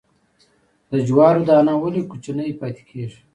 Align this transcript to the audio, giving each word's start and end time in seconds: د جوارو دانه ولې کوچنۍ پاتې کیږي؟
د 0.91 0.93
جوارو 1.07 1.41
دانه 1.49 1.73
ولې 1.81 2.01
کوچنۍ 2.11 2.51
پاتې 2.61 2.81
کیږي؟ 2.89 3.19